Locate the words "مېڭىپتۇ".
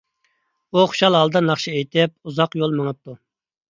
2.83-3.21